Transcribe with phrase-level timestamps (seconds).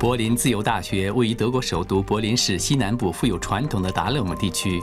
[0.00, 4.80] 柏林自由大学位于德国首都柏林市西南部富有传统的达勒姆地区。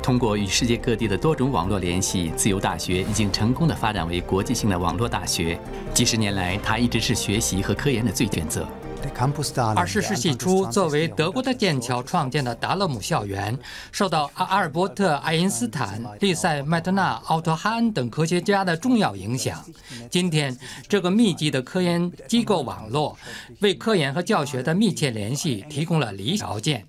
[0.00, 5.58] 通过与世界各地的多种网络联系，自由大学已经成功的发展为国际性的网络大学。
[5.92, 8.64] 几十年来，它一直是学习和科研的最选择。
[9.74, 13.56] 二十世纪初，作为德国的剑桥创建的达勒姆校园，
[13.90, 19.64] 受到阿尔伯特·爱因斯坦、利塞·麦特纳、奥托·哈恩等科学家的重要影响。
[20.10, 20.56] 今天，
[20.88, 23.16] 这个密集的科研机构网络，
[23.60, 26.86] 为科研和教学的密切联系提供了理想条件。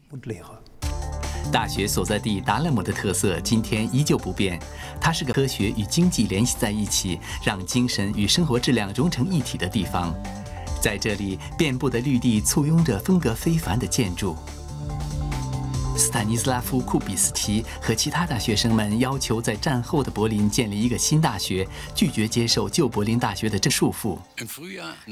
[1.51, 4.59] 大学所在地达勒姆的特色今天依旧不变，
[4.99, 10.15] 它是个科学与经济联系在一起，让精神与生活质量融成一体的地方。
[10.83, 14.35] 在这里，遍布的绿地簇拥着风格非凡的建筑。
[15.95, 24.17] 斯坦尼斯拉夫·库比斯奇和其他大学生们要求在战后的柏林建立一个新大学，拒绝接受旧柏林大学的这束缚。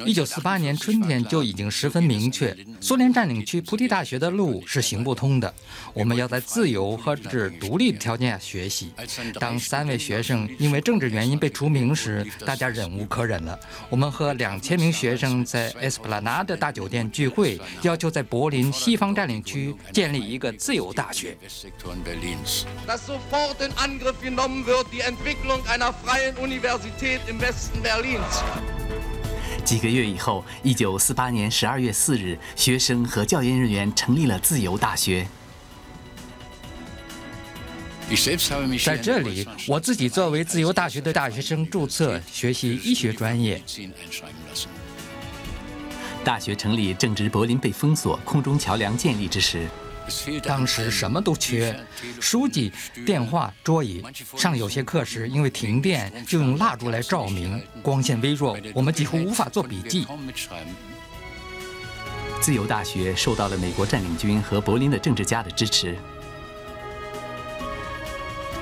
[0.06, 5.54] 一九四八年春天就已经十分明确，苏联占领区菩提大学的路是行不通的。
[5.94, 8.92] 我们要在自由和之独立的条件下学习。
[9.40, 13.60] 当三位学生因为政治原因被除名时，大家忍无可忍了。
[13.90, 20.71] 我们和两千名学生在埃斯普拉纳的大酒店聚会，要求在柏林西方占领区建立一个自。
[20.72, 21.36] 自由大学。
[29.66, 35.28] 几个月以后，一九四八年十二月四日，学生和教研人员成立了自由大学。
[38.82, 43.62] 在这里，我自己作为自由大学的大学生注册学习医学专业。
[46.24, 49.68] 大学成立正值柏林被封锁、空中桥梁建立之时。
[50.44, 51.76] 当时什么都缺，
[52.20, 52.72] 书籍、
[53.06, 54.04] 电话、桌椅。
[54.38, 60.06] 上有些课时，因为停电，就用蜡烛来照明，光线微弱，我们几乎无法做笔记。
[62.42, 65.96] 自由大学受到了美国占领军和柏林的政治家的支持，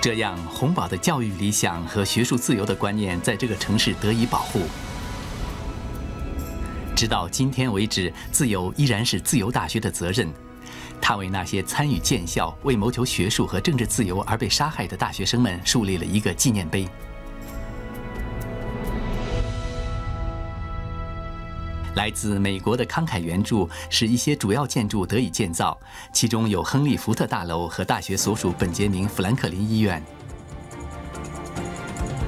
[0.02, 4.64] 这样洪堡的教育理想和学术自由的观念在这个城市得以保护。
[6.96, 10.28] 直到今天为止，自由依然是自由大学的责任。
[11.02, 16.88] 他为那些参与建校、为谋求学术和政治自由而被杀害的大学生们树立了一个纪念碑。
[21.96, 25.78] 来自美国的慷慨援助使一些主要建筑得以建造，
[26.14, 30.02] 其中有亨利·福特大楼和大学所属本杰明·富兰克林医院。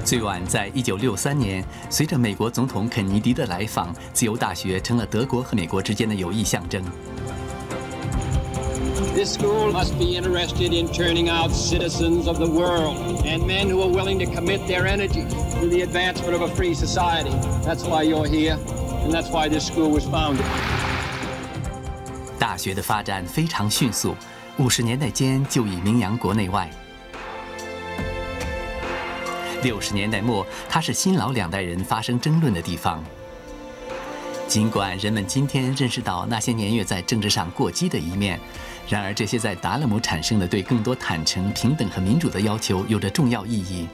[0.04, 6.84] 最晚在1963年，随着美国总统肯尼迪的来访，自由大学成了德国和美国之间的友谊象征。
[9.13, 13.89] This school must be interested in turning out citizens of the world and men who are
[13.89, 15.25] willing to commit their energy
[15.59, 17.31] to the advancement of a free society.
[17.63, 18.57] That's why you're here,
[19.03, 20.45] and that's why this school was founded.
[22.39, 24.15] 大学的发展非常迅速，
[24.57, 26.69] 五十年代间就已名扬国内外。
[29.63, 33.03] 六十年代末，它是新老两代人发生争论的地方。
[34.52, 38.38] 尽管人们今天认识到那些年月在政治上过激的一面。
[38.86, 43.88] 然而，这些在达勒姆产生的对更多坦诚、平等和民主的要求有着重要意义。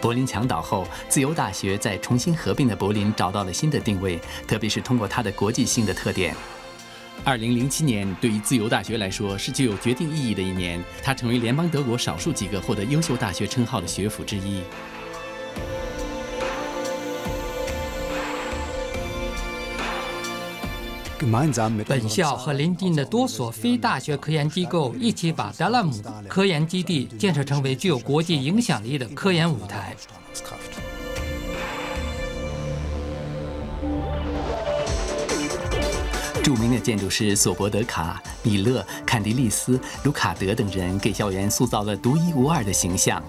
[0.00, 6.36] 柏林墙倒后，自由大学在重新合并的柏林找到了新的定位，特别是通过它的国际性的特点。
[7.24, 14.60] 二零零七年对于自由大学来说是具有决定意义的一年，它成为联邦德国少数几个获得优秀大学称号的学府之一。
[21.86, 25.92] 本校和邻近的多所非大学科研机构一起，把达拉姆
[26.28, 29.96] 科研基地建设成为具有国际影响力的科研舞台。
[36.42, 43.20] 著名的建筑师索伯德卡、米勒、坎迪利斯、卢卡德等人给校园塑造了独一无二的形象。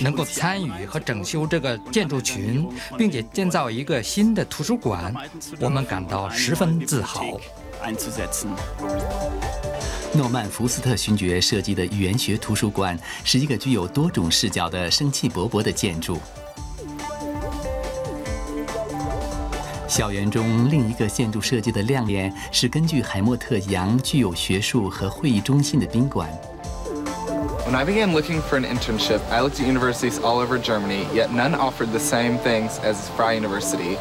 [0.00, 2.68] 能够参与和整修这个建筑群，
[2.98, 5.14] 并且建造一个新的图书馆，
[5.58, 7.24] 我们感到十分自豪。
[10.12, 16.18] 诺曼福斯特勋爵设计的语言学图书馆是一个具有多种视角的生气勃勃的建筑。
[19.86, 26.30] 校园中另一个建筑设计的亮点是根据海默特杨具有学术和会议中心的宾馆。
[27.69, 31.53] When I began looking for an internship, I looked at universities all over Germany, yet none
[31.53, 33.97] offered the same things as Freie University.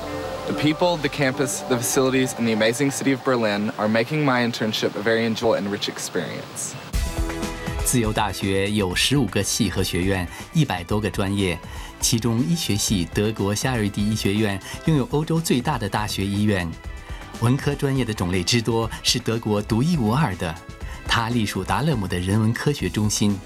[0.47, 4.43] The people, the campus, the facilities, and the amazing city of Berlin are making my
[4.43, 6.75] internship a very enjoyable and rich experience.
[7.85, 11.59] 自由大学有十五个系和学院，一百多个专业，
[12.01, 16.67] 其中医学系德国夏瑞蒂医学院拥有欧洲最大的大学医院。
[17.41, 20.55] 文科专业的种类之多是德国独一无二的，
[21.07, 23.39] 它隶属达勒姆的人文科学中心。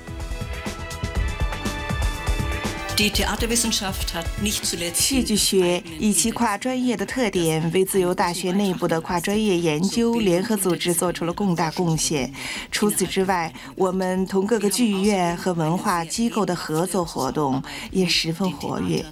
[4.93, 12.33] 戏剧学以其跨专业的特点，为自由大学内部的跨专业研究联合组织做出了重大贡献。
[12.73, 17.63] 除此之外，我们同各个剧院和文化机构的合作活动
[17.93, 19.05] 也十分活跃。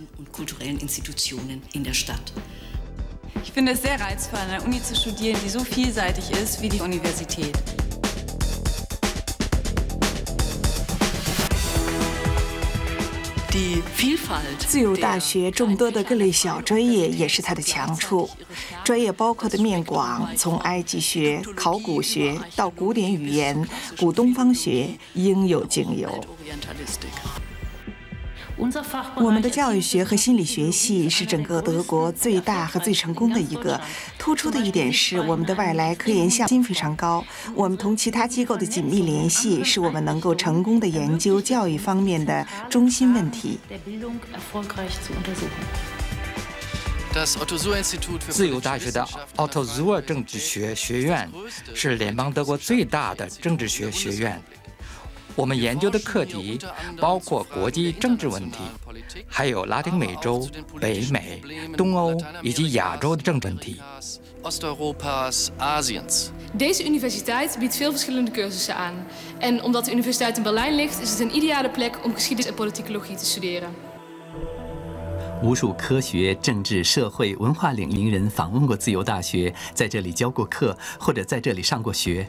[3.44, 6.68] Ich finde es sehr reizvoll, an einer Uni zu studieren, die so vielseitig ist wie
[6.68, 7.54] die Universität.
[14.59, 18.29] 自由大学众多的各类小专业也是它的强处，
[18.81, 23.67] 专业包括的面广，从埃及学、考古学到古典语言、
[23.99, 26.23] 古东方学，应有尽有。
[29.15, 33.79] 我们的教育学和心理学系是整个德国最大和最成功的一个。
[34.19, 37.25] 突出的一点是，我们的外来科研项金非常高。
[37.55, 43.57] 我们同其他机构的紧密联系，是我们能够成功的研究教育方面的中心问题。
[48.29, 49.05] 自由大学的
[49.35, 51.29] 奥托·苏尔政治学学院
[51.73, 54.41] 是联邦德国最大的政治学学院。
[55.35, 56.59] 我们研究的课题
[56.99, 58.57] 包括国际政治问题，
[59.27, 60.47] 还有拉丁美洲、
[60.79, 61.41] 北美、
[61.77, 63.79] 东欧以及亚洲的政治问题。
[66.53, 68.93] Deze universiteit biedt veel verschillende cursussen aan.
[69.39, 72.53] En omdat de universiteit in Berlijn ligt, is het een ideale plek om geschiedenis en
[72.53, 73.69] politicologie te studeren.
[75.43, 82.27] 无数科学、政治、社会、文化领域名人访问过自由大学，在这里教过课，或者在这里上过学。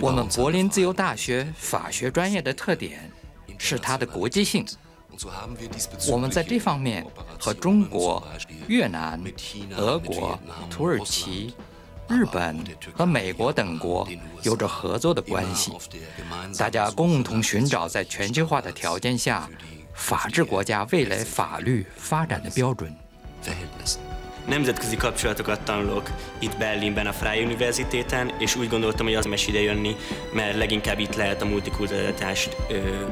[0.00, 3.10] 我们柏林自由大学法学专业的特点
[3.58, 4.64] 是它的国际性。
[6.08, 7.04] 我们在这方面
[7.38, 8.26] 和中国、
[8.68, 9.20] 越南、
[9.76, 10.38] 俄国、
[10.70, 11.52] 土耳其、
[12.08, 12.64] 日本
[12.94, 14.08] 和美国等国
[14.42, 15.72] 有着合作的关系。
[16.56, 19.50] 大家共同寻找在全球化的条件下，
[19.92, 22.94] 法治国家未来法律发展的标准。
[24.45, 29.95] nemzetközi kapcsolatokat tanulok itt Berlinben a Freie Universitéten, és úgy gondoltam, hogy az mes ide jönni,
[30.33, 32.57] mert leginkább itt lehet a multikulturalitást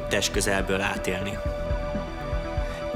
[0.10, 1.38] testközelből átélni.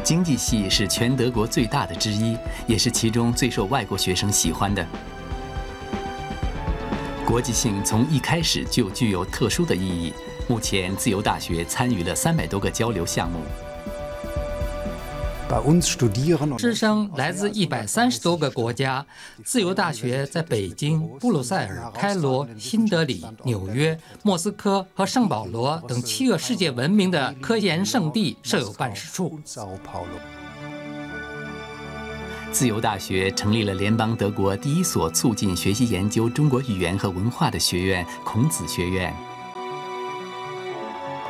[0.03, 4.85] 经济系是全德国最大的之一，也是其中最受外国学生喜欢的。
[7.25, 10.13] 国际性从一开始就具有特殊的意义。
[10.47, 13.41] 目前，自由大学参与了三百多个交流项目。
[16.58, 19.04] 师生来自一百三十多个国家。
[19.44, 29.38] 自由大学在北京、布鲁塞尔、开罗、新德里、纽约、莫斯科和圣保罗等七个世界闻名的科研圣地设有办事处。
[32.50, 39.31] 自由大学成立了联邦德国第一所促进学习研究中国语言和文化的学院——孔子学院。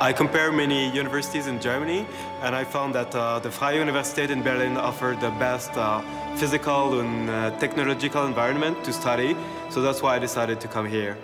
[0.01, 2.05] I compare many universities in Germany,
[2.43, 6.01] and I found that uh, the Freie Universität in Berlin offered the best uh,
[6.35, 9.35] physical and uh, technological environment to study.
[9.71, 11.15] So that's why I decided to come here.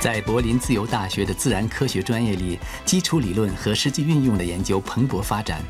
[0.00, 5.60] 在柏林自由大学的自然科学专业里，基础理论和实际运用的研究蓬勃发展，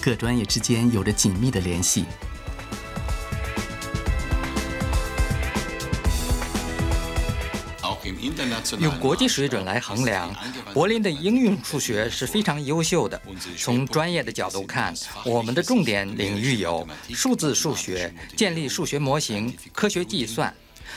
[0.00, 2.04] 各专业之间有着紧密的联系。
[8.79, 10.33] 用国际水准来衡量，
[10.73, 13.19] 柏林的应用数学是非常优秀的。
[13.57, 14.93] 从专业的角度看，
[15.25, 20.49] 我们的重点领域有数字数学、建立数学模型、科学计算；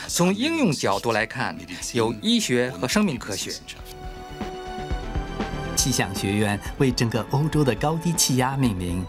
[0.08, 1.56] 从应用角度来看，
[1.92, 3.52] 有医学和生命科学。
[5.75, 9.04] 气象学院为整个欧洲的高低气压命名。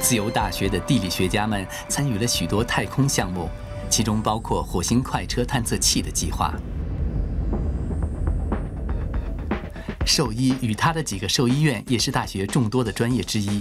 [0.00, 3.48] 自由大学的地理学家们参与了许多太空项目。
[3.92, 6.54] 其中包括火星快车探测器的计划。
[10.06, 13.60] 兽医与他的几个兽医院也是大学众多的专业之一。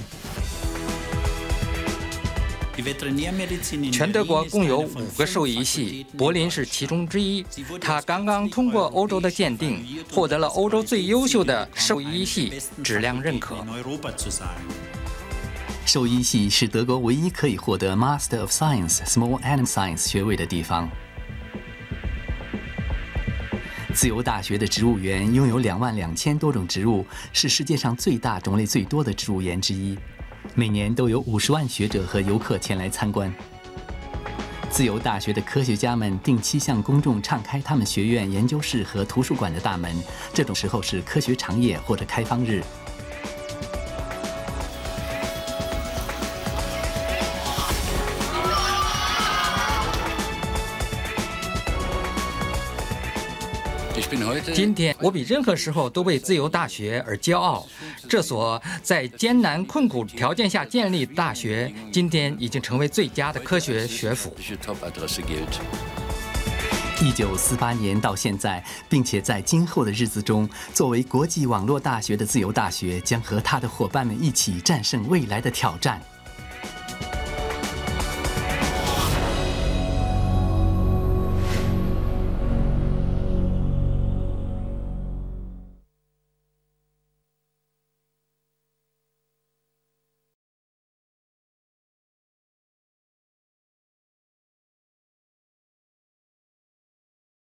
[3.92, 7.46] 全德国共有五个兽医系，柏林是其中之一。
[7.82, 13.58] 他刚刚通过欧洲的鉴定，获得了欧洲最优秀的兽医系质量认可。
[15.86, 20.90] 兽医系是德国唯一可以获得 Master of Science Small Animal Science 学位的地方。
[23.94, 29.98] 自由大学的植物园拥有两万两千多种植物，是世界上最大、种类最多的植物园之一。
[30.56, 33.34] 每年都有五十万学者和游客前来参观。
[34.70, 39.94] 自由大学的科学家们定期向公众敞开他们学院研究室和图书馆的大门，
[40.34, 42.64] 这种时候是科学长夜或者开放日。
[54.62, 57.66] 今天，我比任何时候都为自由大学而骄傲。
[58.08, 64.32] 这所在艰难困苦条件下建立大学，今天已经成为最佳的科学学府。
[67.02, 76.00] 一九四八年到现在，并且在今后的日子中，作为国际网络大学的自由大学，将和他的伙伴们一起战胜未来的挑战。